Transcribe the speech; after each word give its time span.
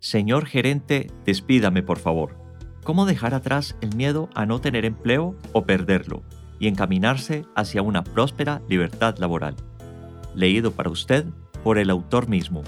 Señor 0.00 0.46
gerente, 0.46 1.10
despídame 1.26 1.82
por 1.82 1.98
favor. 1.98 2.34
¿Cómo 2.84 3.04
dejar 3.04 3.34
atrás 3.34 3.76
el 3.82 3.94
miedo 3.94 4.30
a 4.34 4.46
no 4.46 4.58
tener 4.58 4.86
empleo 4.86 5.36
o 5.52 5.64
perderlo 5.64 6.22
y 6.58 6.68
encaminarse 6.68 7.44
hacia 7.54 7.82
una 7.82 8.02
próspera 8.02 8.62
libertad 8.66 9.18
laboral? 9.18 9.56
Leído 10.34 10.72
para 10.72 10.88
usted 10.88 11.26
por 11.62 11.76
el 11.76 11.90
autor 11.90 12.30
mismo. 12.30 12.62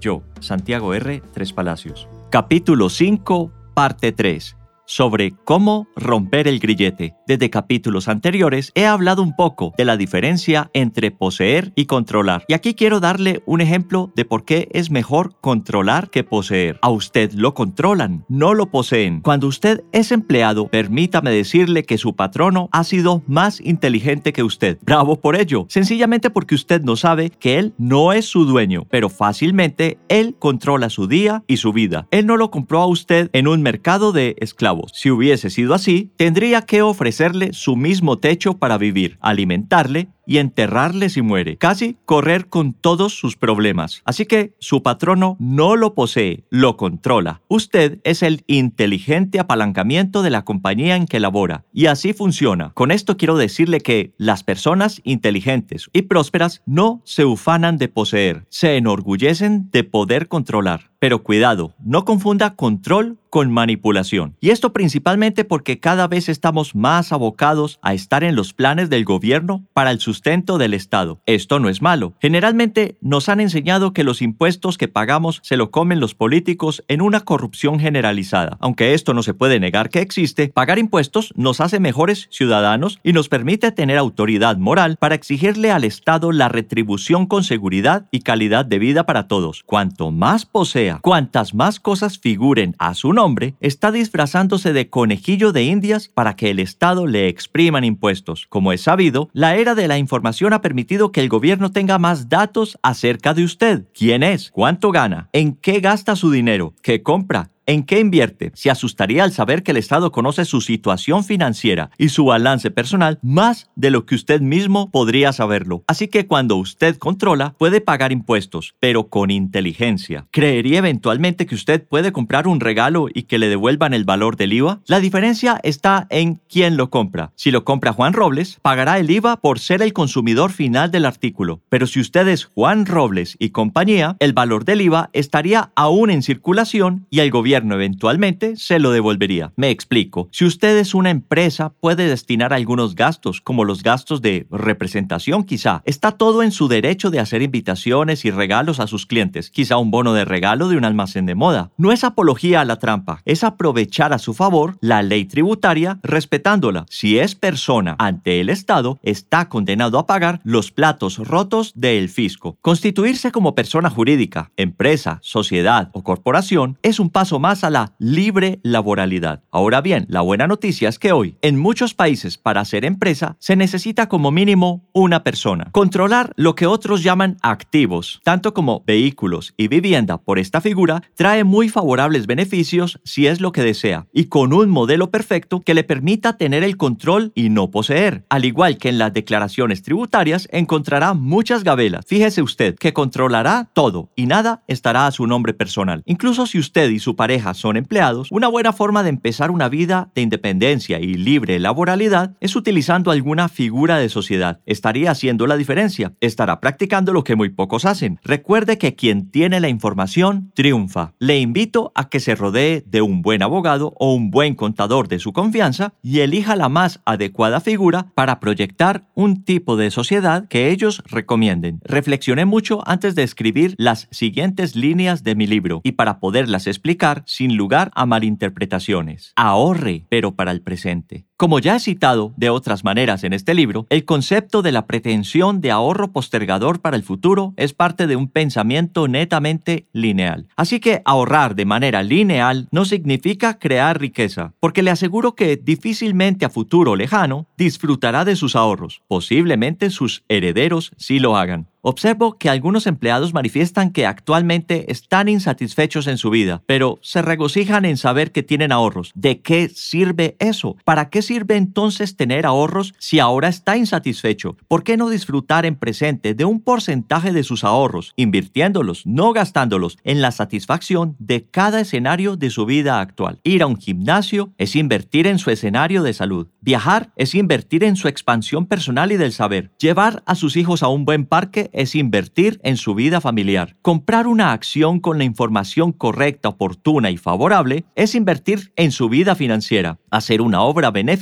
Yo, 0.00 0.22
Santiago 0.38 0.94
R. 0.94 1.22
Tres 1.32 1.52
Palacios. 1.52 2.06
Capítulo 2.30 2.88
5, 2.88 3.50
parte 3.74 4.12
3 4.12 4.55
sobre 4.86 5.32
cómo 5.44 5.88
romper 5.96 6.48
el 6.48 6.60
grillete. 6.60 7.14
Desde 7.26 7.50
capítulos 7.50 8.08
anteriores 8.08 8.72
he 8.74 8.86
hablado 8.86 9.22
un 9.22 9.34
poco 9.34 9.74
de 9.76 9.84
la 9.84 9.96
diferencia 9.96 10.70
entre 10.72 11.10
poseer 11.10 11.72
y 11.74 11.86
controlar. 11.86 12.44
Y 12.48 12.54
aquí 12.54 12.74
quiero 12.74 13.00
darle 13.00 13.42
un 13.46 13.60
ejemplo 13.60 14.12
de 14.14 14.24
por 14.24 14.44
qué 14.44 14.68
es 14.72 14.90
mejor 14.90 15.36
controlar 15.40 16.10
que 16.10 16.24
poseer. 16.24 16.78
A 16.82 16.90
usted 16.90 17.32
lo 17.32 17.54
controlan, 17.54 18.24
no 18.28 18.54
lo 18.54 18.70
poseen. 18.70 19.20
Cuando 19.20 19.48
usted 19.48 19.82
es 19.92 20.12
empleado, 20.12 20.68
permítame 20.68 21.30
decirle 21.30 21.84
que 21.84 21.98
su 21.98 22.14
patrono 22.14 22.68
ha 22.72 22.84
sido 22.84 23.22
más 23.26 23.60
inteligente 23.60 24.32
que 24.32 24.42
usted. 24.42 24.78
Bravo 24.82 25.20
por 25.20 25.36
ello. 25.36 25.66
Sencillamente 25.68 26.30
porque 26.30 26.54
usted 26.54 26.82
no 26.82 26.96
sabe 26.96 27.30
que 27.30 27.58
él 27.58 27.74
no 27.78 28.12
es 28.12 28.26
su 28.26 28.44
dueño, 28.44 28.86
pero 28.88 29.08
fácilmente 29.08 29.98
él 30.08 30.36
controla 30.38 30.90
su 30.90 31.08
día 31.08 31.42
y 31.46 31.56
su 31.56 31.72
vida. 31.72 32.06
Él 32.10 32.26
no 32.26 32.36
lo 32.36 32.50
compró 32.50 32.80
a 32.80 32.86
usted 32.86 33.30
en 33.32 33.48
un 33.48 33.62
mercado 33.62 34.12
de 34.12 34.36
esclavos 34.38 34.75
si 34.92 35.10
hubiese 35.10 35.50
sido 35.50 35.74
así, 35.74 36.10
tendría 36.16 36.62
que 36.62 36.82
ofrecerle 36.82 37.52
su 37.52 37.76
mismo 37.76 38.18
techo 38.18 38.58
para 38.58 38.78
vivir, 38.78 39.18
alimentarle 39.20 40.08
y 40.26 40.38
enterrarle 40.38 41.08
si 41.08 41.22
muere, 41.22 41.56
casi 41.56 41.96
correr 42.04 42.48
con 42.48 42.72
todos 42.72 43.14
sus 43.14 43.36
problemas. 43.36 44.02
Así 44.04 44.26
que 44.26 44.52
su 44.58 44.82
patrono 44.82 45.36
no 45.38 45.76
lo 45.76 45.94
posee, 45.94 46.44
lo 46.50 46.76
controla. 46.76 47.40
Usted 47.48 48.00
es 48.04 48.22
el 48.22 48.42
inteligente 48.46 49.38
apalancamiento 49.38 50.22
de 50.22 50.30
la 50.30 50.44
compañía 50.44 50.96
en 50.96 51.06
que 51.06 51.20
labora, 51.20 51.64
y 51.72 51.86
así 51.86 52.12
funciona. 52.12 52.72
Con 52.74 52.90
esto 52.90 53.16
quiero 53.16 53.36
decirle 53.38 53.80
que 53.80 54.12
las 54.18 54.42
personas 54.42 55.00
inteligentes 55.04 55.88
y 55.92 56.02
prósperas 56.02 56.62
no 56.66 57.00
se 57.04 57.24
ufanan 57.24 57.78
de 57.78 57.88
poseer, 57.88 58.44
se 58.48 58.76
enorgullecen 58.76 59.70
de 59.70 59.84
poder 59.84 60.28
controlar. 60.28 60.90
Pero 60.98 61.22
cuidado, 61.22 61.74
no 61.78 62.04
confunda 62.04 62.56
control 62.56 63.18
con 63.28 63.52
manipulación. 63.52 64.34
Y 64.40 64.48
esto 64.48 64.72
principalmente 64.72 65.44
porque 65.44 65.78
cada 65.78 66.08
vez 66.08 66.28
estamos 66.30 66.74
más 66.74 67.12
abocados 67.12 67.78
a 67.82 67.92
estar 67.92 68.24
en 68.24 68.34
los 68.34 68.54
planes 68.54 68.88
del 68.88 69.04
gobierno 69.04 69.66
para 69.74 69.90
el 69.90 70.00
sustento 70.00 70.15
del 70.22 70.74
Estado. 70.74 71.20
Esto 71.26 71.58
no 71.58 71.68
es 71.68 71.82
malo. 71.82 72.14
Generalmente 72.20 72.96
nos 73.00 73.28
han 73.28 73.40
enseñado 73.40 73.92
que 73.92 74.04
los 74.04 74.22
impuestos 74.22 74.78
que 74.78 74.88
pagamos 74.88 75.40
se 75.42 75.56
lo 75.56 75.70
comen 75.70 76.00
los 76.00 76.14
políticos 76.14 76.84
en 76.88 77.00
una 77.00 77.20
corrupción 77.20 77.78
generalizada. 77.78 78.56
Aunque 78.60 78.94
esto 78.94 79.14
no 79.14 79.22
se 79.22 79.34
puede 79.34 79.60
negar 79.60 79.90
que 79.90 80.00
existe, 80.00 80.48
pagar 80.48 80.78
impuestos 80.78 81.32
nos 81.36 81.60
hace 81.60 81.80
mejores 81.80 82.28
ciudadanos 82.30 82.98
y 83.02 83.12
nos 83.12 83.28
permite 83.28 83.72
tener 83.72 83.98
autoridad 83.98 84.56
moral 84.56 84.96
para 84.98 85.14
exigirle 85.14 85.70
al 85.70 85.84
Estado 85.84 86.32
la 86.32 86.48
retribución 86.48 87.26
con 87.26 87.44
seguridad 87.44 88.06
y 88.10 88.20
calidad 88.20 88.64
de 88.64 88.78
vida 88.78 89.06
para 89.06 89.28
todos. 89.28 89.62
Cuanto 89.64 90.10
más 90.10 90.44
posea, 90.46 90.98
cuantas 91.02 91.54
más 91.54 91.80
cosas 91.80 92.18
figuren 92.18 92.74
a 92.78 92.94
su 92.94 93.12
nombre, 93.12 93.54
está 93.60 93.92
disfrazándose 93.92 94.72
de 94.72 94.90
conejillo 94.90 95.52
de 95.52 95.64
indias 95.64 96.08
para 96.08 96.36
que 96.36 96.50
el 96.50 96.58
Estado 96.58 97.06
le 97.06 97.28
expriman 97.28 97.84
impuestos. 97.84 98.46
Como 98.48 98.72
es 98.72 98.82
sabido, 98.82 99.28
la 99.32 99.56
era 99.56 99.74
de 99.74 99.88
la 99.88 99.98
información 100.06 100.52
ha 100.52 100.60
permitido 100.60 101.10
que 101.10 101.20
el 101.20 101.28
gobierno 101.28 101.72
tenga 101.72 101.98
más 101.98 102.28
datos 102.28 102.78
acerca 102.82 103.34
de 103.34 103.42
usted. 103.42 103.86
¿Quién 103.92 104.22
es? 104.22 104.52
¿Cuánto 104.52 104.92
gana? 104.92 105.28
¿En 105.32 105.56
qué 105.56 105.80
gasta 105.80 106.14
su 106.14 106.30
dinero? 106.30 106.74
¿Qué 106.80 107.02
compra? 107.02 107.50
¿En 107.68 107.82
qué 107.82 107.98
invierte? 107.98 108.52
Se 108.54 108.70
asustaría 108.70 109.24
al 109.24 109.32
saber 109.32 109.64
que 109.64 109.72
el 109.72 109.76
Estado 109.76 110.12
conoce 110.12 110.44
su 110.44 110.60
situación 110.60 111.24
financiera 111.24 111.90
y 111.98 112.10
su 112.10 112.24
balance 112.24 112.70
personal 112.70 113.18
más 113.22 113.68
de 113.74 113.90
lo 113.90 114.06
que 114.06 114.14
usted 114.14 114.40
mismo 114.40 114.88
podría 114.92 115.32
saberlo. 115.32 115.82
Así 115.88 116.06
que 116.06 116.28
cuando 116.28 116.54
usted 116.54 116.96
controla, 116.96 117.54
puede 117.58 117.80
pagar 117.80 118.12
impuestos, 118.12 118.76
pero 118.78 119.08
con 119.08 119.32
inteligencia. 119.32 120.28
¿Creería 120.30 120.78
eventualmente 120.78 121.44
que 121.46 121.56
usted 121.56 121.84
puede 121.84 122.12
comprar 122.12 122.46
un 122.46 122.60
regalo 122.60 123.08
y 123.12 123.24
que 123.24 123.40
le 123.40 123.48
devuelvan 123.48 123.94
el 123.94 124.04
valor 124.04 124.36
del 124.36 124.52
IVA? 124.52 124.80
La 124.86 125.00
diferencia 125.00 125.58
está 125.64 126.06
en 126.10 126.40
quién 126.48 126.76
lo 126.76 126.88
compra. 126.88 127.32
Si 127.34 127.50
lo 127.50 127.64
compra 127.64 127.92
Juan 127.92 128.12
Robles, 128.12 128.60
pagará 128.62 129.00
el 129.00 129.10
IVA 129.10 129.40
por 129.40 129.58
ser 129.58 129.82
el 129.82 129.92
consumidor 129.92 130.52
final 130.52 130.92
del 130.92 131.04
artículo. 131.04 131.62
Pero 131.68 131.88
si 131.88 131.98
usted 131.98 132.28
es 132.28 132.44
Juan 132.44 132.86
Robles 132.86 133.34
y 133.40 133.50
compañía, 133.50 134.16
el 134.20 134.34
valor 134.34 134.64
del 134.64 134.82
IVA 134.82 135.10
estaría 135.12 135.72
aún 135.74 136.10
en 136.10 136.22
circulación 136.22 137.08
y 137.10 137.18
el 137.18 137.32
gobierno 137.32 137.55
eventualmente 137.64 138.56
se 138.56 138.78
lo 138.78 138.90
devolvería. 138.90 139.52
Me 139.56 139.70
explico. 139.70 140.28
Si 140.32 140.44
usted 140.44 140.76
es 140.78 140.94
una 140.94 141.10
empresa, 141.10 141.72
puede 141.80 142.08
destinar 142.08 142.52
algunos 142.52 142.94
gastos, 142.94 143.40
como 143.40 143.64
los 143.64 143.82
gastos 143.82 144.22
de 144.22 144.46
representación 144.50 145.44
quizá. 145.44 145.82
Está 145.84 146.12
todo 146.12 146.42
en 146.42 146.52
su 146.52 146.68
derecho 146.68 147.10
de 147.10 147.20
hacer 147.20 147.42
invitaciones 147.42 148.24
y 148.24 148.30
regalos 148.30 148.80
a 148.80 148.86
sus 148.86 149.06
clientes, 149.06 149.50
quizá 149.50 149.76
un 149.76 149.90
bono 149.90 150.12
de 150.12 150.24
regalo 150.24 150.68
de 150.68 150.76
un 150.76 150.84
almacén 150.84 151.26
de 151.26 151.34
moda. 151.34 151.70
No 151.76 151.92
es 151.92 152.04
apología 152.04 152.60
a 152.60 152.64
la 152.64 152.78
trampa, 152.78 153.22
es 153.24 153.44
aprovechar 153.44 154.12
a 154.12 154.18
su 154.18 154.34
favor 154.34 154.76
la 154.80 155.02
ley 155.02 155.24
tributaria 155.24 155.98
respetándola. 156.02 156.86
Si 156.90 157.18
es 157.18 157.34
persona 157.34 157.96
ante 157.98 158.40
el 158.40 158.50
Estado, 158.50 158.98
está 159.02 159.48
condenado 159.48 159.98
a 159.98 160.06
pagar 160.06 160.40
los 160.44 160.70
platos 160.70 161.18
rotos 161.18 161.72
del 161.74 162.08
fisco. 162.08 162.58
Constituirse 162.60 163.32
como 163.32 163.54
persona 163.54 163.90
jurídica, 163.90 164.50
empresa, 164.56 165.18
sociedad 165.22 165.90
o 165.92 166.02
corporación 166.02 166.78
es 166.82 167.00
un 167.00 167.10
paso 167.10 167.38
más 167.38 167.45
más 167.46 167.62
a 167.62 167.70
la 167.70 167.92
libre 168.00 168.58
laboralidad. 168.64 169.44
Ahora 169.52 169.80
bien, 169.80 170.04
la 170.08 170.20
buena 170.20 170.48
noticia 170.48 170.88
es 170.88 170.98
que 170.98 171.12
hoy, 171.12 171.36
en 171.42 171.56
muchos 171.56 171.94
países, 171.94 172.38
para 172.38 172.64
ser 172.64 172.84
empresa, 172.84 173.36
se 173.38 173.54
necesita 173.54 174.08
como 174.08 174.32
mínimo 174.32 174.84
una 174.92 175.22
persona. 175.22 175.68
Controlar 175.70 176.32
lo 176.34 176.56
que 176.56 176.66
otros 176.66 177.04
llaman 177.04 177.36
activos, 177.42 178.20
tanto 178.24 178.52
como 178.52 178.82
vehículos 178.84 179.54
y 179.56 179.68
vivienda 179.68 180.18
por 180.18 180.40
esta 180.40 180.60
figura, 180.60 181.04
trae 181.14 181.44
muy 181.44 181.68
favorables 181.68 182.26
beneficios 182.26 182.98
si 183.04 183.28
es 183.28 183.40
lo 183.40 183.52
que 183.52 183.62
desea, 183.62 184.08
y 184.12 184.24
con 184.24 184.52
un 184.52 184.68
modelo 184.68 185.12
perfecto 185.12 185.60
que 185.60 185.74
le 185.74 185.84
permita 185.84 186.36
tener 186.36 186.64
el 186.64 186.76
control 186.76 187.30
y 187.36 187.48
no 187.50 187.70
poseer. 187.70 188.24
Al 188.28 188.44
igual 188.44 188.76
que 188.76 188.88
en 188.88 188.98
las 188.98 189.12
declaraciones 189.12 189.82
tributarias, 189.82 190.48
encontrará 190.50 191.14
muchas 191.14 191.62
gabelas. 191.62 192.04
Fíjese 192.08 192.42
usted 192.42 192.74
que 192.74 192.92
controlará 192.92 193.70
todo 193.72 194.10
y 194.16 194.26
nada 194.26 194.64
estará 194.66 195.06
a 195.06 195.12
su 195.12 195.28
nombre 195.28 195.54
personal. 195.54 196.02
Incluso 196.06 196.46
si 196.46 196.58
usted 196.58 196.90
y 196.90 196.98
su 196.98 197.14
pareja 197.14 197.35
son 197.54 197.76
empleados, 197.76 198.28
una 198.30 198.48
buena 198.48 198.72
forma 198.72 199.02
de 199.02 199.10
empezar 199.10 199.50
una 199.50 199.68
vida 199.68 200.10
de 200.14 200.22
independencia 200.22 200.98
y 201.00 201.14
libre 201.14 201.58
laboralidad 201.58 202.34
es 202.40 202.56
utilizando 202.56 203.10
alguna 203.10 203.48
figura 203.48 203.98
de 203.98 204.08
sociedad. 204.08 204.60
Estaría 204.66 205.10
haciendo 205.10 205.46
la 205.46 205.56
diferencia. 205.56 206.12
Estará 206.20 206.60
practicando 206.60 207.12
lo 207.12 207.24
que 207.24 207.36
muy 207.36 207.50
pocos 207.50 207.84
hacen. 207.84 208.18
Recuerde 208.24 208.78
que 208.78 208.94
quien 208.94 209.30
tiene 209.30 209.60
la 209.60 209.68
información 209.68 210.50
triunfa. 210.54 211.12
Le 211.18 211.38
invito 211.38 211.92
a 211.94 212.08
que 212.08 212.20
se 212.20 212.34
rodee 212.34 212.84
de 212.86 213.02
un 213.02 213.22
buen 213.22 213.42
abogado 213.42 213.94
o 213.98 214.14
un 214.14 214.30
buen 214.30 214.54
contador 214.54 215.08
de 215.08 215.18
su 215.18 215.32
confianza 215.32 215.92
y 216.02 216.20
elija 216.20 216.56
la 216.56 216.68
más 216.68 217.00
adecuada 217.04 217.60
figura 217.60 218.06
para 218.14 218.40
proyectar 218.40 219.06
un 219.14 219.44
tipo 219.44 219.76
de 219.76 219.90
sociedad 219.90 220.48
que 220.48 220.70
ellos 220.70 221.02
recomienden. 221.06 221.80
Reflexioné 221.84 222.44
mucho 222.44 222.82
antes 222.86 223.14
de 223.14 223.22
escribir 223.22 223.74
las 223.78 224.08
siguientes 224.10 224.76
líneas 224.76 225.24
de 225.24 225.34
mi 225.34 225.46
libro 225.46 225.80
y 225.84 225.92
para 225.92 226.20
poderlas 226.20 226.66
explicar 226.66 227.22
sin 227.26 227.56
lugar 227.56 227.90
a 227.94 228.06
malinterpretaciones. 228.06 229.32
Ahorre, 229.36 230.06
pero 230.08 230.34
para 230.34 230.52
el 230.52 230.62
presente. 230.62 231.25
Como 231.38 231.58
ya 231.58 231.76
he 231.76 231.80
citado 231.80 232.32
de 232.38 232.48
otras 232.48 232.82
maneras 232.82 233.22
en 233.22 233.34
este 233.34 233.52
libro, 233.52 233.86
el 233.90 234.06
concepto 234.06 234.62
de 234.62 234.72
la 234.72 234.86
pretensión 234.86 235.60
de 235.60 235.70
ahorro 235.70 236.10
postergador 236.10 236.80
para 236.80 236.96
el 236.96 237.02
futuro 237.02 237.52
es 237.58 237.74
parte 237.74 238.06
de 238.06 238.16
un 238.16 238.28
pensamiento 238.28 239.06
netamente 239.06 239.86
lineal. 239.92 240.48
Así 240.56 240.80
que 240.80 241.02
ahorrar 241.04 241.54
de 241.54 241.66
manera 241.66 242.02
lineal 242.02 242.68
no 242.70 242.86
significa 242.86 243.58
crear 243.58 244.00
riqueza, 244.00 244.54
porque 244.60 244.82
le 244.82 244.90
aseguro 244.90 245.34
que 245.34 245.58
difícilmente 245.58 246.46
a 246.46 246.48
futuro 246.48 246.96
lejano 246.96 247.46
disfrutará 247.58 248.24
de 248.24 248.34
sus 248.34 248.56
ahorros. 248.56 249.02
Posiblemente 249.06 249.90
sus 249.90 250.24
herederos 250.30 250.92
sí 250.96 251.18
lo 251.18 251.36
hagan. 251.36 251.68
Observo 251.88 252.36
que 252.36 252.50
algunos 252.50 252.88
empleados 252.88 253.32
manifiestan 253.32 253.92
que 253.92 254.06
actualmente 254.06 254.90
están 254.90 255.28
insatisfechos 255.28 256.08
en 256.08 256.18
su 256.18 256.30
vida, 256.30 256.64
pero 256.66 256.98
se 257.00 257.22
regocijan 257.22 257.84
en 257.84 257.96
saber 257.96 258.32
que 258.32 258.42
tienen 258.42 258.72
ahorros. 258.72 259.12
¿De 259.14 259.40
qué 259.40 259.68
sirve 259.68 260.34
eso? 260.40 260.76
¿Para 260.84 261.10
qué 261.10 261.22
sirve 261.26 261.56
entonces 261.56 262.16
tener 262.16 262.46
ahorros 262.46 262.94
si 262.98 263.18
ahora 263.18 263.48
está 263.48 263.76
insatisfecho? 263.76 264.56
¿Por 264.68 264.84
qué 264.84 264.96
no 264.96 265.08
disfrutar 265.08 265.66
en 265.66 265.76
presente 265.76 266.34
de 266.34 266.44
un 266.44 266.60
porcentaje 266.60 267.32
de 267.32 267.42
sus 267.42 267.64
ahorros, 267.64 268.12
invirtiéndolos, 268.16 269.04
no 269.06 269.32
gastándolos, 269.32 269.98
en 270.04 270.22
la 270.22 270.30
satisfacción 270.30 271.16
de 271.18 271.44
cada 271.44 271.80
escenario 271.80 272.36
de 272.36 272.50
su 272.50 272.64
vida 272.64 273.00
actual? 273.00 273.40
Ir 273.42 273.62
a 273.62 273.66
un 273.66 273.76
gimnasio 273.76 274.52
es 274.56 274.76
invertir 274.76 275.26
en 275.26 275.38
su 275.38 275.50
escenario 275.50 276.02
de 276.02 276.14
salud. 276.14 276.48
Viajar 276.60 277.12
es 277.16 277.34
invertir 277.34 277.84
en 277.84 277.96
su 277.96 278.08
expansión 278.08 278.66
personal 278.66 279.12
y 279.12 279.16
del 279.16 279.32
saber. 279.32 279.72
Llevar 279.78 280.22
a 280.26 280.34
sus 280.34 280.56
hijos 280.56 280.82
a 280.82 280.88
un 280.88 281.04
buen 281.04 281.26
parque 281.26 281.70
es 281.72 281.94
invertir 281.94 282.60
en 282.62 282.76
su 282.76 282.94
vida 282.94 283.20
familiar. 283.20 283.76
Comprar 283.82 284.26
una 284.26 284.52
acción 284.52 285.00
con 285.00 285.18
la 285.18 285.24
información 285.24 285.92
correcta, 285.92 286.48
oportuna 286.48 287.10
y 287.10 287.16
favorable 287.16 287.84
es 287.94 288.14
invertir 288.14 288.72
en 288.76 288.92
su 288.92 289.08
vida 289.08 289.34
financiera. 289.34 289.98
Hacer 290.10 290.40
una 290.40 290.62
obra 290.62 290.90
benéfica 290.90 291.15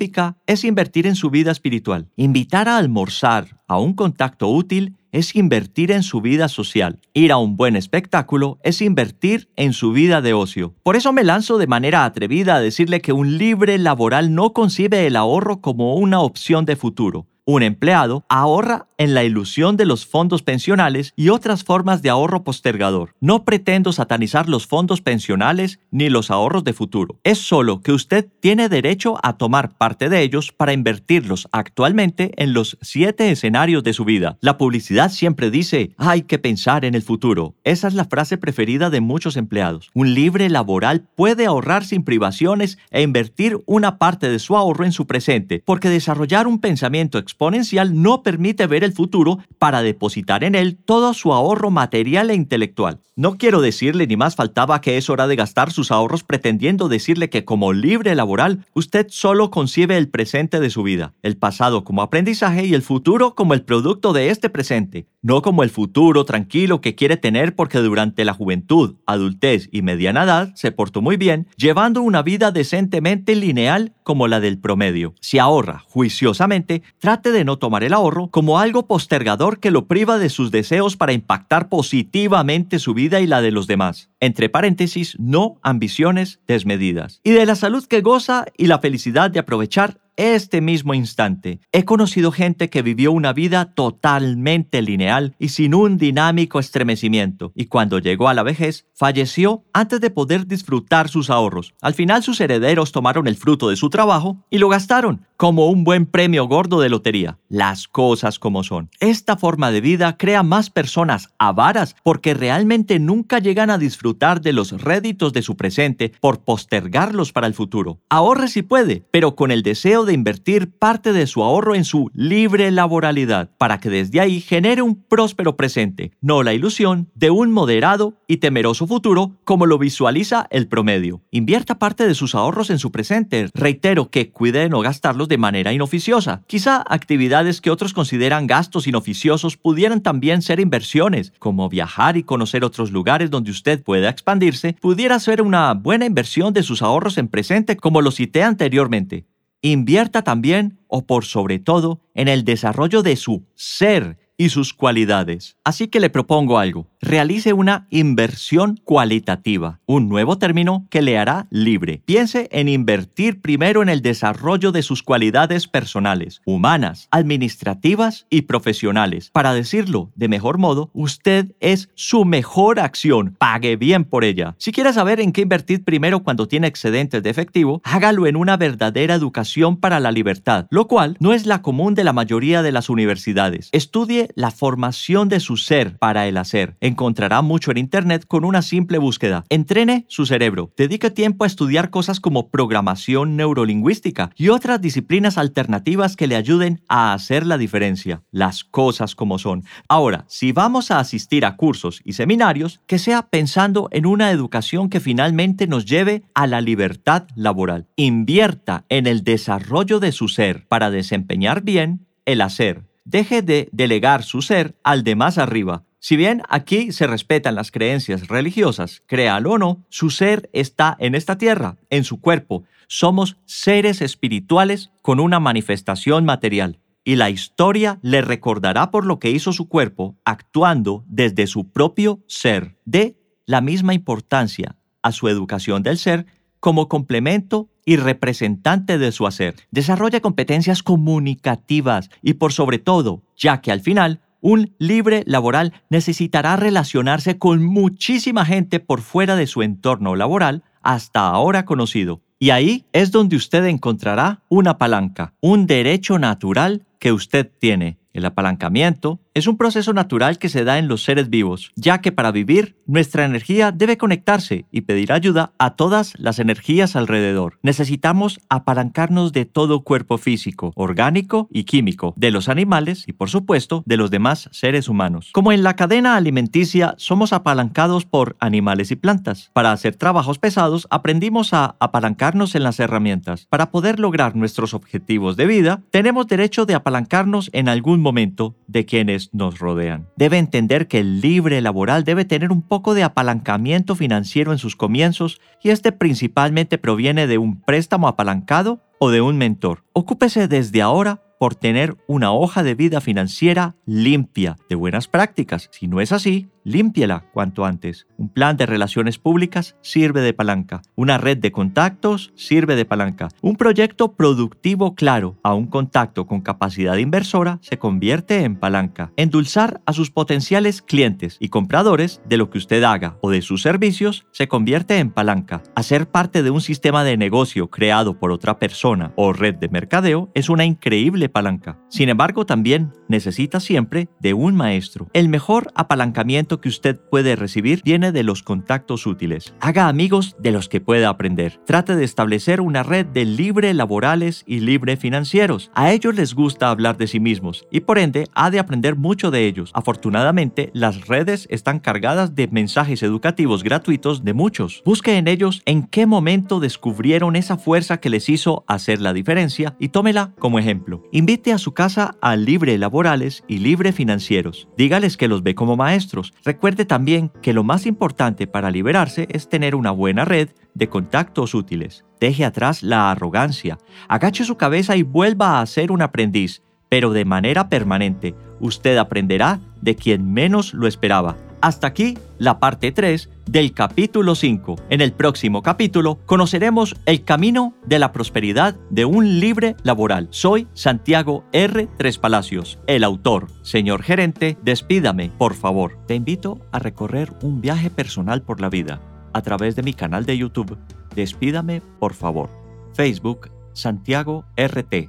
es 0.47 0.65
invertir 0.65 1.07
en 1.07 1.15
su 1.15 1.31
vida 1.31 1.51
espiritual. 1.51 2.09
Invitar 2.17 2.69
a 2.69 2.79
almorzar 2.79 3.61
a 3.67 3.79
un 3.79 3.95
contacto 3.95 4.49
útil 4.49 4.97
es 5.13 5.37
invertir 5.37 5.93
en 5.93 6.03
su 6.03 6.21
vida 6.21 6.49
social. 6.49 6.99
Ir 7.13 7.31
a 7.31 7.39
un 7.39 7.57
buen 7.57 7.77
espectáculo 7.77 8.59
es 8.65 8.83
invertir 8.83 9.49
en 9.57 9.73
su 9.73 9.93
vida 9.93 10.21
de 10.21 10.35
ocio. 10.35 10.75
Por 10.83 10.97
eso 10.97 11.13
me 11.13 11.23
lanzo 11.23 11.59
de 11.59 11.69
manera 11.69 12.05
atrevida 12.05 12.57
a 12.57 12.61
decirle 12.61 13.01
que 13.01 13.13
un 13.13 13.39
libre 13.39 13.79
laboral 13.79 14.35
no 14.35 14.53
concibe 14.53 15.07
el 15.07 15.15
ahorro 15.15 15.61
como 15.61 15.95
una 15.95 16.21
opción 16.21 16.65
de 16.65 16.77
futuro. 16.77 17.27
Un 17.47 17.63
empleado 17.63 18.25
ahorra 18.31 18.87
en 18.97 19.13
la 19.13 19.23
ilusión 19.23 19.77
de 19.77 19.85
los 19.85 20.07
fondos 20.07 20.43
pensionales 20.43 21.13
y 21.15 21.29
otras 21.29 21.63
formas 21.63 22.01
de 22.01 22.09
ahorro 22.09 22.43
postergador. 22.43 23.15
No 23.21 23.45
pretendo 23.45 23.93
satanizar 23.93 24.49
los 24.49 24.67
fondos 24.67 25.03
pensionales 25.03 25.79
ni 25.91 26.09
los 26.09 26.31
ahorros 26.31 26.65
de 26.65 26.73
futuro. 26.73 27.19
Es 27.23 27.39
solo 27.39 27.83
que 27.83 27.93
usted 27.93 28.29
tiene 28.41 28.71
derecho 28.71 29.19
a 29.23 29.37
tomar 29.37 29.77
parte 29.77 30.09
de 30.09 30.23
ellos 30.23 30.53
para 30.53 30.73
invertirlos 30.73 31.47
actualmente 31.53 32.33
en 32.43 32.55
los 32.55 32.79
siete 32.81 33.31
escenarios 33.31 33.85
de 33.85 33.93
su 33.93 34.07
vida. 34.07 34.39
La 34.41 34.57
publicidad 34.57 35.11
siempre 35.11 35.51
dice, 35.51 35.91
hay 35.99 36.23
que 36.23 36.39
pensar 36.39 36.87
en 36.87 36.95
el 36.95 37.03
futuro. 37.03 37.57
Esa 37.63 37.89
es 37.89 37.95
la 37.95 38.07
frase 38.07 38.39
preferida 38.39 38.89
de 38.89 39.03
muchos 39.03 39.37
empleados. 39.37 39.91
Un 39.93 40.15
libre 40.15 40.49
laboral 40.49 41.07
puede 41.15 41.45
ahorrar 41.45 41.85
sin 41.85 42.05
privaciones 42.05 42.79
e 42.91 43.03
invertir 43.03 43.59
una 43.67 43.99
parte 43.99 44.31
de 44.31 44.39
su 44.39 44.57
ahorro 44.57 44.87
en 44.87 44.93
su 44.93 45.07
presente, 45.07 45.63
porque 45.67 45.91
desarrollar 45.91 46.47
un 46.47 46.59
pensamiento 46.59 47.19
exponencial 47.35 48.01
no 48.01 48.23
permite 48.23 48.69
ver 48.69 48.85
el 48.85 48.93
futuro 48.93 49.41
para 49.59 49.83
depositar 49.83 50.45
en 50.45 50.55
él 50.55 50.77
todo 50.77 51.15
su 51.15 51.33
ahorro 51.33 51.71
material 51.71 52.31
e 52.31 52.35
intelectual. 52.35 53.01
No 53.17 53.39
quiero 53.39 53.61
decirle 53.61 54.07
ni 54.07 54.17
más 54.17 54.35
faltaba 54.35 54.81
que 54.81 54.97
es 54.97 55.09
hora 55.09 55.27
de 55.27 55.37
gastar 55.37 55.71
sus 55.71 55.93
ahorros 55.93 56.25
pretendiendo 56.25 56.89
decirle 56.89 57.31
que 57.31 57.45
como 57.45 57.73
libre 57.73 58.15
laboral 58.15 58.67
usted 58.75 59.07
solo 59.09 59.51
concibe 59.51 59.97
el 59.97 60.09
presente 60.09 60.59
de 60.59 60.71
su 60.71 60.83
vida, 60.83 61.13
el 61.23 61.37
pasado 61.37 61.85
como 61.85 62.03
aprendizaje 62.03 62.67
y 62.67 62.75
el 62.75 62.83
futuro 62.83 63.35
como 63.35 63.55
el 63.55 63.63
producto 63.63 64.13
de 64.13 64.31
este 64.31 64.51
presente, 64.51 65.07
no 65.23 65.43
como 65.43 65.63
el 65.63 65.71
futuro 65.71 66.25
tranquilo 66.25 66.81
que 66.81 66.97
quiere 66.97 67.17
tener 67.17 67.55
porque 67.55 67.79
durante 67.79 68.25
la 68.25 68.35
juventud, 68.35 68.97
adultez 69.07 69.69
y 69.71 69.83
mediana 69.83 70.25
edad 70.25 70.53
se 70.57 70.73
portó 70.73 71.01
muy 71.01 71.17
bien, 71.17 71.47
llevando 71.57 72.03
una 72.03 72.23
vida 72.23 72.51
decentemente 72.51 73.37
lineal 73.37 73.93
como 74.03 74.27
la 74.27 74.41
del 74.41 74.59
promedio. 74.59 75.15
Si 75.21 75.39
ahorra 75.39 75.85
juiciosamente, 75.87 76.83
trata 76.99 77.24
de 77.33 77.45
no 77.45 77.59
tomar 77.59 77.85
el 77.85 77.93
ahorro 77.93 78.29
como 78.29 78.59
algo 78.59 78.87
postergador 78.87 79.61
que 79.61 79.71
lo 79.71 79.87
priva 79.87 80.19
de 80.19 80.29
sus 80.29 80.51
deseos 80.51 80.97
para 80.97 81.13
impactar 81.13 81.69
positivamente 81.69 82.79
su 82.79 82.95
vida 82.95 83.21
y 83.21 83.27
la 83.27 83.43
de 83.43 83.51
los 83.51 83.67
demás. 83.67 84.11
Entre 84.21 84.49
paréntesis, 84.49 85.17
no 85.19 85.59
ambiciones 85.63 86.41
desmedidas. 86.47 87.21
Y 87.25 87.33
de 87.33 87.47
la 87.47 87.57
salud 87.57 87.85
que 87.85 88.01
goza 88.01 88.47
y 88.57 88.67
la 88.67 88.79
felicidad 88.79 89.31
de 89.31 89.41
aprovechar 89.41 89.99
este 90.17 90.61
mismo 90.61 90.95
instante. 90.95 91.61
He 91.73 91.85
conocido 91.85 92.33
gente 92.33 92.71
que 92.71 92.83
vivió 92.83 93.13
una 93.13 93.33
vida 93.33 93.75
totalmente 93.75 94.83
lineal 94.83 95.35
y 95.39 95.49
sin 95.51 95.75
un 95.75 95.99
dinámico 95.99 96.59
estremecimiento, 96.59 97.53
y 97.55 97.67
cuando 97.67 97.99
llegó 97.99 98.29
a 98.29 98.35
la 98.35 98.43
vejez, 98.43 98.87
falleció 98.95 99.65
antes 99.73 100.01
de 100.01 100.11
poder 100.11 100.47
disfrutar 100.47 101.09
sus 101.09 101.31
ahorros. 101.31 101.75
Al 101.81 101.95
final 101.95 102.23
sus 102.23 102.41
herederos 102.41 102.93
tomaron 102.93 103.27
el 103.27 103.37
fruto 103.37 103.69
de 103.69 103.77
su 103.77 103.91
trabajo 103.91 104.45
y 104.51 104.59
lo 104.59 104.69
gastaron, 104.69 105.27
como 105.37 105.69
un 105.69 105.85
buen 105.85 106.07
premio 106.07 106.47
gordo 106.47 106.81
de 106.81 106.89
lotería. 106.89 107.39
Las 107.49 107.89
cosas 107.89 108.39
como 108.39 108.63
son. 108.63 108.91
Esta 109.01 109.37
forma 109.37 109.71
de 109.71 109.81
vida 109.81 110.17
crea 110.17 110.43
más 110.43 110.71
personas 110.71 111.31
avaras 111.39 111.97
porque 112.03 112.35
realmente 112.35 112.99
nunca 112.99 113.39
llegan 113.39 113.71
a 113.71 113.79
disfrutar 113.79 114.41
de 114.41 114.53
los 114.53 114.81
réditos 114.81 115.33
de 115.33 115.43
su 115.43 115.57
presente 115.57 116.13
por 116.21 116.45
postergarlos 116.45 117.33
para 117.33 117.47
el 117.47 117.55
futuro. 117.55 118.01
Ahorre 118.09 118.49
si 118.49 118.63
puede, 118.63 119.05
pero 119.11 119.35
con 119.35 119.51
el 119.51 119.63
deseo 119.63 120.04
de 120.05 120.15
invertir 120.15 120.71
parte 120.71 121.13
de 121.13 121.27
su 121.27 121.43
ahorro 121.43 121.75
en 121.75 121.85
su 121.85 122.11
libre 122.15 122.71
laboralidad 122.71 123.51
para 123.59 123.81
que 123.81 123.91
desde 123.91 124.21
ahí 124.21 124.41
genere 124.41 124.83
un 124.83 124.97
próspero 124.97 125.57
presente, 125.57 126.13
no 126.21 126.43
la 126.43 126.55
ilusión 126.55 127.11
de 127.15 127.31
un 127.31 127.53
moderado 127.53 128.15
y 128.27 128.39
temeroso 128.39 128.87
futuro 128.87 129.33
como 129.45 129.67
lo 129.67 129.79
visualiza 129.79 130.47
el 130.51 130.69
promedio. 130.69 131.23
Invierta 131.31 131.79
parte 131.79 132.07
de 132.07 132.15
sus 132.15 132.35
ahorros 132.35 132.71
en 132.71 132.79
su 132.79 132.91
presente. 132.91 133.49
Reitero 133.55 134.11
que 134.11 134.31
cuide 134.31 134.61
de 134.61 134.69
no 134.69 134.81
gastarlos 134.81 135.29
de 135.29 135.39
manera 135.39 135.73
inoficiosa. 135.73 136.43
Quizá 136.47 136.85
actividades 136.89 137.61
que 137.61 137.71
otros 137.71 137.93
consideran 137.93 138.47
gastos 138.47 138.87
inoficiosos 138.87 139.57
pudieran 139.57 140.03
también 140.03 140.43
ser 140.43 140.61
inversiones, 140.61 141.33
como 141.39 141.69
viajar 141.69 142.17
y 142.17 142.23
conocer 142.23 142.65
otros 142.65 142.91
lugares 142.91 143.31
donde 143.31 143.51
usted 143.51 143.83
pueda 143.83 144.09
expandirse, 144.09 144.77
pudiera 144.81 145.19
ser 145.19 145.43
una 145.43 145.75
buena 145.75 146.07
inversión 146.07 146.53
de 146.53 146.63
sus 146.63 146.83
ahorros 146.83 147.19
en 147.19 147.29
presente 147.29 147.77
como 147.77 148.01
lo 148.01 148.11
cité 148.11 148.43
anteriormente. 148.43 149.27
Invierta 149.67 150.21
también, 150.21 150.79
o 150.89 151.07
por 151.07 151.25
sobre 151.25 151.59
todo, 151.59 152.03
en 152.13 152.29
el 152.29 152.45
desarrollo 152.45 153.03
de 153.03 153.17
su 153.17 153.47
ser 153.55 154.19
y 154.37 154.51
sus 154.51 154.75
cualidades. 154.75 155.57
Así 155.65 155.89
que 155.89 156.01
le 156.01 156.11
propongo 156.11 156.59
algo. 156.59 156.87
Realice 157.05 157.53
una 157.53 157.87
inversión 157.91 158.81
cualitativa, 158.83 159.79
un 159.85 160.09
nuevo 160.09 160.39
término 160.39 160.87
que 160.89 161.03
le 161.03 161.19
hará 161.19 161.47
libre. 161.51 162.01
Piense 162.07 162.49
en 162.51 162.67
invertir 162.67 163.43
primero 163.43 163.83
en 163.83 163.91
el 163.91 164.01
desarrollo 164.01 164.73
de 164.73 164.83
sus 164.83 165.03
cualidades 165.03 165.69
personales, 165.69 166.41
humanas, 166.47 167.09
administrativas 167.11 168.27
y 168.31 168.43
profesionales. 168.43 169.29
Para 169.35 169.53
decirlo 169.53 170.13
de 170.15 170.29
mejor 170.29 170.57
modo, 170.57 170.89
usted 170.95 171.53
es 171.61 171.91
su 171.95 172.25
mejor 172.25 172.81
acción. 172.81 173.37
Pague 173.39 173.77
bien 173.77 174.05
por 174.05 174.25
ella. 174.25 174.55
Si 174.57 174.73
quiere 174.73 174.95
saber 174.95 175.21
en 175.21 175.33
qué 175.33 175.43
invertir 175.43 175.85
primero 175.85 176.23
cuando 176.23 176.49
tiene 176.49 176.69
excedentes 176.69 177.23
de 177.23 177.29
efectivo, 177.29 177.83
hágalo 177.85 178.27
en 178.27 178.37
una 178.37 178.57
verdadera 178.57 179.15
educación 179.15 179.77
para 179.77 180.01
la 180.01 180.11
libertad, 180.11 180.69
lo 180.71 180.89
cual 180.89 181.19
no 181.21 181.35
es 181.35 181.45
la 181.45 181.61
común 181.61 181.95
de 181.95 182.05
la 182.05 182.15
mayoría 182.15 182.63
de 182.63 182.73
las 182.73 182.89
universidades. 182.89 183.69
Estudie 183.73 184.31
la 184.37 184.51
formación 184.51 185.29
de 185.29 185.41
su 185.41 185.59
ser 185.59 185.99
para 185.99 186.27
el 186.29 186.39
hacer. 186.39 186.79
Encontrará 186.95 187.43
mucho 187.43 187.73
en 187.73 187.79
Internet 187.79 188.25
con 188.25 188.45
una 188.45 188.63
simple 188.63 188.99
búsqueda. 188.99 189.45
Entrene 189.49 190.05
su 190.09 190.27
cerebro. 190.27 190.71
Dedique 190.77 191.11
tiempo 191.11 191.43
a 191.43 191.49
estudiar 191.49 191.91
cosas 191.91 192.21
como 192.21 192.51
programación 192.51 193.35
neurolingüística 193.35 194.31
y 194.37 194.51
otras 194.51 194.81
disciplinas 194.81 195.37
alternativas 195.37 196.15
que 196.15 196.29
le 196.29 196.37
ayuden 196.37 196.83
a 196.87 197.13
hacer 197.13 197.47
la 197.47 197.59
diferencia. 197.59 198.23
Las 198.31 198.63
cosas 198.63 199.17
como 199.17 199.41
son. 199.41 199.65
Ahora, 199.89 200.25
si 200.29 200.53
vamos 200.53 200.93
a 200.93 201.01
asistir 201.01 201.45
a 201.45 201.57
cursos 201.57 202.01
y 202.05 202.13
seminarios, 202.13 202.81
que 202.87 203.01
sea 203.01 203.23
pensando 203.23 203.89
en 203.91 204.07
una 204.07 204.31
educación 204.31 204.89
que 204.89 205.01
finalmente 205.01 205.67
nos 205.67 205.87
lleve 205.87 206.23
a 206.33 206.47
la 206.47 206.61
libertad 206.61 207.27
laboral. 207.35 207.89
Invierta 207.97 208.85
en 208.89 209.09
el 209.09 209.25
desarrollo 209.25 209.99
de 209.99 210.13
su 210.13 210.29
ser 210.29 210.69
para 210.69 210.93
desempeñar 210.93 211.63
bien 211.63 212.07
el 212.25 212.41
hacer 212.41 212.85
deje 213.05 213.43
de 213.43 213.69
delegar 213.73 214.23
su 214.23 214.43
ser 214.43 214.77
al 214.83 215.05
de 215.05 215.15
más 215.15 215.39
arriba. 215.39 215.85
Si 216.07 216.17
bien 216.17 216.43
aquí 216.51 216.93
se 216.93 217.07
respetan 217.07 217.55
las 217.55 217.71
creencias 217.71 218.29
religiosas, 218.29 219.03
créalo 219.07 219.53
o 219.53 219.59
no, 219.59 219.87
su 219.89 220.11
ser 220.11 220.51
está 220.53 220.95
en 221.01 221.15
esta 221.15 221.39
tierra, 221.39 221.79
en 221.89 222.05
su 222.05 222.21
cuerpo. 222.21 222.65
Somos 222.89 223.39
seres 223.47 224.03
espirituales 224.03 224.91
con 225.01 225.19
una 225.19 225.41
manifestación 225.41 226.27
material. 226.27 226.79
Y 227.05 227.17
la 227.17 227.31
historia 227.31 228.01
le 228.03 228.21
recordará 228.21 228.91
por 228.91 229.07
lo 229.07 229.19
que 229.19 229.31
hizo 229.31 229.55
su 229.55 229.67
cuerpo, 229.67 230.15
actuando 230.27 231.05
desde 231.09 231.47
su 231.47 231.71
propio 231.71 232.21
ser. 232.27 232.77
De 232.85 233.17
la 233.47 233.63
misma 233.63 233.95
importancia 233.95 234.77
a 235.01 235.11
su 235.11 235.29
educación 235.29 235.83
del 235.83 235.97
ser 235.97 236.27
como 236.61 236.87
complemento 236.87 237.71
y 237.87 237.97
representante 237.97 238.99
de 238.99 239.11
su 239.11 239.27
hacer. 239.27 239.55
Desarrolla 239.71 240.21
competencias 240.21 240.83
comunicativas 240.83 242.11
y 242.21 242.35
por 242.35 242.53
sobre 242.53 242.79
todo, 242.79 243.23
ya 243.39 243.63
que 243.63 243.73
al 243.73 243.81
final 243.81 244.21
un 244.45 244.75
libre 244.79 245.23
laboral 245.27 245.73
necesitará 245.89 246.57
relacionarse 246.57 247.39
con 247.39 247.65
muchísima 247.65 248.45
gente 248.45 248.79
por 248.79 249.01
fuera 249.01 249.37
de 249.37 249.47
su 249.47 249.63
entorno 249.63 250.17
laboral 250.17 250.65
hasta 250.83 251.27
ahora 251.27 251.65
conocido. 251.65 252.21
Y 252.39 252.51
ahí 252.51 252.85
es 252.93 253.11
donde 253.11 253.37
usted 253.37 253.65
encontrará 253.65 254.43
una 254.51 254.77
palanca, 254.77 255.33
un 255.41 255.67
derecho 255.67 256.19
natural 256.19 256.85
que 256.99 257.11
usted 257.11 257.51
tiene. 257.59 257.97
El 258.13 258.27
apalancamiento 258.27 259.19
es 259.35 259.49
un 259.49 259.57
proceso 259.57 259.93
natural 259.93 260.39
que 260.39 260.49
se 260.49 260.63
da 260.63 260.79
en 260.79 260.87
los 260.87 261.03
seres 261.03 261.29
vivos, 261.29 261.73
ya 261.75 262.01
que 262.01 262.13
para 262.13 262.31
vivir 262.31 262.77
nuestra 262.87 263.25
energía 263.25 263.73
debe 263.73 263.99
conectarse 263.99 264.65
y 264.71 264.83
pedir 264.83 265.13
ayuda 265.13 265.53
a 265.59 265.75
todas 265.75 266.15
las 266.19 266.39
energías 266.39 266.95
alrededor. 266.95 267.59
Necesitamos 267.63 268.39
apalancarnos 268.49 269.33
de 269.33 269.45
todo 269.45 269.83
cuerpo 269.83 270.19
físico, 270.19 270.73
orgánico 270.77 271.49
y 271.51 271.65
químico, 271.65 272.15
de 272.17 272.31
los 272.31 272.49
animales 272.49 273.03
y 273.09 273.13
por 273.15 273.29
supuesto 273.29 273.83
de 273.87 273.97
los 273.97 274.13
demás 274.13 274.49
seres 274.53 274.89
humanos. 274.89 275.31
Como 275.33 275.51
en 275.51 275.65
la 275.65 275.75
cadena 275.75 276.15
alimenticia 276.15 276.95
somos 276.97 277.33
apalancados 277.33 278.05
por 278.05 278.37
animales 278.39 278.93
y 278.93 278.97
plantas. 278.97 279.51
Para 279.53 279.73
hacer 279.73 279.97
trabajos 279.97 280.39
pesados 280.39 280.87
aprendimos 280.91 281.53
a 281.55 281.75
apalancarnos 281.81 282.55
en 282.55 282.63
las 282.63 282.79
herramientas. 282.79 283.47
Para 283.51 283.73
poder 283.73 283.99
lograr 283.99 284.37
nuestros 284.37 284.75
objetivos 284.75 285.37
de 285.37 285.47
vida, 285.47 285.83
tenemos 285.91 286.29
derecho 286.29 286.67
de 286.67 286.75
apalancarnos 286.75 287.51
en 287.53 287.69
algún 287.69 288.01
momento 288.01 288.55
de 288.69 288.85
quienes 288.85 289.24
nos 289.33 289.59
rodean. 289.59 290.09
Debe 290.17 290.39
entender 290.39 290.89
que 290.89 291.01
el 291.01 291.21
libre 291.21 291.61
laboral 291.61 292.05
debe 292.05 292.25
tener 292.25 292.53
un 292.53 292.63
poco 292.63 292.95
de 292.95 293.03
apalancamiento 293.03 293.95
financiero 293.95 294.53
en 294.53 294.59
sus 294.59 294.77
comienzos 294.77 295.41
y 295.63 295.71
este 295.71 295.93
principalmente 295.93 296.79
proviene 296.79 297.27
de 297.27 297.39
un 297.39 297.61
préstamo 297.61 298.09
apalancado 298.09 298.81
o 298.99 299.11
de 299.11 299.21
un 299.21 299.37
mentor. 299.37 299.85
Ocúpese 299.93 300.49
desde 300.49 300.83
ahora 300.83 301.23
por 301.39 301.55
tener 301.55 301.97
una 302.07 302.33
hoja 302.33 302.63
de 302.63 302.75
vida 302.75 303.01
financiera 303.01 303.77
limpia, 303.85 304.57
de 304.69 304.77
buenas 304.77 305.09
prácticas. 305.09 305.69
Si 305.73 305.89
no 305.89 306.01
es 306.01 306.13
así, 306.13 306.49
límpiela 306.65 307.25
cuanto 307.33 307.65
antes. 307.65 308.07
Un 308.17 308.29
plan 308.29 308.57
de 308.57 308.67
relaciones 308.67 309.19
públicas 309.19 309.77
sirve 309.83 310.21
de 310.21 310.33
palanca. 310.33 310.83
Una 310.97 311.19
red 311.19 311.39
de 311.39 311.53
contactos 311.53 312.33
sirve 312.35 312.75
de 312.75 312.85
palanca. 312.85 313.29
Un 313.43 313.57
proyecto 313.57 314.13
productivo 314.13 314.95
claro 314.95 315.39
a 315.43 315.55
un 315.55 315.67
contacto 315.67 316.27
con 316.27 316.41
capacidad 316.41 316.97
inversora 316.97 317.59
se 317.63 317.79
convierte 317.79 318.45
en 318.45 318.57
palanca. 318.57 319.13
Endulzar 319.17 319.81
a 319.87 319.93
sus 319.93 320.11
potenciales 320.11 320.83
clientes 320.83 321.37
y 321.39 321.49
compradores 321.49 322.21
de 322.27 322.37
lo 322.37 322.51
que 322.51 322.59
usted 322.59 322.83
haga 322.83 323.19
o 323.21 323.31
de 323.31 323.43
sus 323.43 323.63
servicios 323.63 324.27
se 324.33 324.49
convierte 324.49 324.99
en 324.99 325.11
palanca. 325.11 325.63
Hacer 325.75 326.09
parte 326.09 326.43
de 326.43 326.51
un 326.51 326.61
sistema 326.61 327.05
de 327.05 327.17
negocio 327.17 327.69
creado 327.69 328.19
por 328.19 328.33
otra 328.33 328.59
persona 328.59 329.13
o 329.17 329.33
red 329.33 329.55
de 329.57 329.69
mercadeo 329.69 330.31
es 330.35 330.49
una 330.49 330.65
increíble 330.65 331.29
palanca. 331.29 331.79
Sin 331.89 332.09
embargo, 332.09 332.47
también 332.47 332.93
necesita 333.09 333.61
siempre 333.61 334.09
de 334.21 334.35
un 334.35 334.55
maestro. 334.55 335.09
El 335.13 335.29
mejor 335.29 335.71
apalancamiento 335.75 336.54
que 336.61 336.69
usted 336.69 336.99
puede 337.11 337.37
recibir 337.37 337.81
viene 337.85 338.13
de 338.13 338.23
los 338.23 338.43
contactos 338.43 339.07
útiles. 339.07 339.55
Haga 339.61 339.89
amigos 339.89 340.37
de 340.39 340.53
los 340.53 340.69
que 340.69 340.81
pueda 340.81 341.09
aprender. 341.09 341.61
Trate 341.67 341.97
de 341.97 342.05
establecer 342.05 342.61
una 342.61 342.83
red 342.83 343.07
de 343.07 343.25
libre 343.25 343.73
laborales 343.75 344.45
y 344.47 344.61
libre 344.61 344.97
financieros. 344.97 345.71
A 345.75 345.93
ellos 345.93 346.15
les 346.15 346.35
gusta 346.35 346.71
hablar 346.71 346.97
de 346.97 347.07
sí 347.07 347.21
mismos 347.21 347.67
y 347.71 347.81
por 347.81 347.99
ende 347.99 348.29
ha 348.35 348.51
de 348.51 348.59
aprender 348.59 348.97
mucho 348.97 349.31
de 349.31 349.47
ellos. 349.47 349.71
Afortunadamente, 349.75 350.71
las 350.75 351.07
redes 351.07 351.47
están 351.51 351.81
cargadas 351.81 352.35
de 352.35 352.49
mensajes 352.49 353.03
educativos 353.03 353.63
gratuitos 353.63 354.25
de 354.25 354.35
muchos. 354.35 354.83
Busque 354.85 355.17
en 355.17 355.29
ellos 355.29 355.63
en 355.65 355.85
qué 355.85 356.07
momento 356.07 356.61
descubrieron 356.61 357.37
esa 357.37 357.57
fuerza 357.57 357.99
que 357.99 358.11
les 358.11 358.29
hizo 358.29 358.65
hacer 358.67 359.01
la 359.01 359.13
diferencia 359.13 359.77
y 359.79 359.89
tómela 359.89 360.33
como 360.39 360.59
ejemplo. 360.59 361.03
Invite 361.13 361.53
a 361.53 361.59
su 361.59 361.73
casa 361.73 362.17
a 362.21 362.37
libre 362.37 362.77
laborales 362.79 363.45
y 363.49 363.59
libre 363.59 363.93
financieros. 363.93 364.69
Dígales 364.77 365.17
que 365.17 365.29
los 365.29 365.43
ve 365.43 365.55
como 365.55 365.77
maestros 365.77 366.33
Recuerde 366.45 366.85
también 366.85 367.31
que 367.41 367.55
lo 367.55 367.65
más 367.65 367.87
importante 367.87 368.47
para 368.47 368.71
liberarse 368.71 369.27
es 369.31 369.49
tener 369.49 369.75
una 369.75 369.91
buena 369.91 370.27
red 370.27 370.51
de 370.75 370.89
contactos 370.89 371.55
útiles. 371.55 372.05
Deje 372.21 372.45
atrás 372.45 372.83
la 372.83 373.11
arrogancia, 373.11 373.79
agache 374.09 374.45
su 374.45 374.57
cabeza 374.57 374.95
y 374.97 375.03
vuelva 375.03 375.61
a 375.61 375.67
ser 375.67 375.91
un 375.91 376.03
aprendiz, 376.03 376.63
pero 376.91 377.13
de 377.13 377.25
manera 377.25 377.69
permanente. 377.69 378.35
Usted 378.61 378.99
aprenderá 378.99 379.61
de 379.81 379.97
quien 379.97 380.33
menos 380.33 380.75
lo 380.75 380.87
esperaba. 380.87 381.37
Hasta 381.65 381.87
aquí 381.87 382.19
la 382.37 382.61
parte 382.61 382.93
3 382.93 383.31
del 383.47 383.73
capítulo 383.73 384.35
5. 384.35 384.77
En 384.91 385.01
el 385.01 385.15
próximo 385.15 385.63
capítulo 385.63 386.19
conoceremos 386.27 386.95
el 387.07 387.25
camino 387.25 387.73
de 387.87 387.99
la 387.99 388.13
prosperidad 388.13 388.77
de 388.91 389.07
un 389.07 389.41
libre 389.41 389.75
laboral. 389.83 390.29
Soy 390.31 390.69
Santiago 390.75 391.43
R. 391.53 391.89
Tres 391.97 392.19
Palacios, 392.19 392.79
el 392.87 393.03
autor. 393.03 393.47
Señor 393.63 394.03
gerente, 394.03 394.59
despídame, 394.63 395.31
por 395.39 395.55
favor. 395.55 395.97
Te 396.07 396.15
invito 396.15 396.61
a 396.71 396.81
recorrer 396.81 397.33
un 397.41 397.63
viaje 397.63 397.89
personal 397.89 398.43
por 398.43 398.61
la 398.61 398.69
vida 398.69 399.01
a 399.33 399.41
través 399.41 399.75
de 399.75 399.83
mi 399.83 399.95
canal 399.95 400.27
de 400.27 400.37
YouTube. 400.37 400.77
Despídame, 401.17 401.81
por 401.99 402.13
favor. 402.13 402.51
Facebook, 402.93 403.51
Santiago 403.73 404.45
RT. 404.59 405.09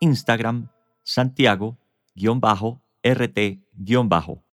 Instagram, 0.00 0.68
Santiago-RT- 1.02 3.62